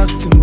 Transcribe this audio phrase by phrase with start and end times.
[0.00, 0.39] asking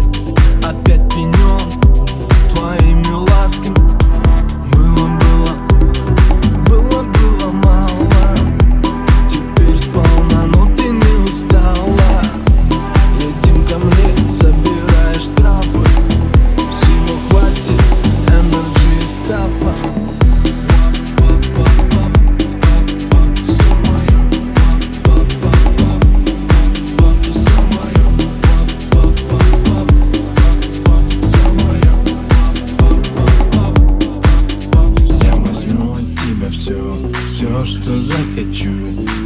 [37.67, 38.71] что захочу.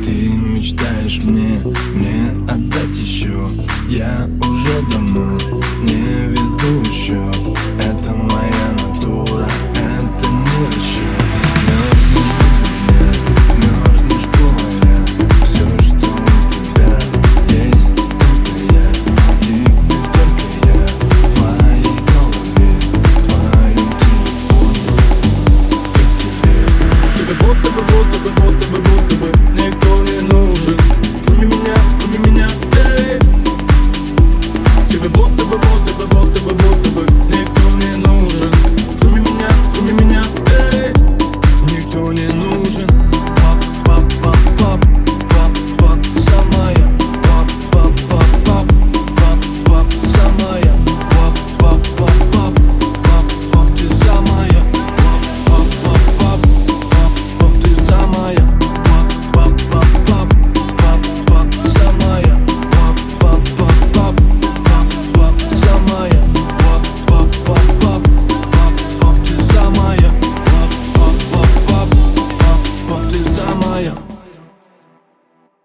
[0.03, 1.62] Ты мечтаешь мне,
[1.94, 3.47] мне отдать еще
[3.88, 5.31] Я уже давно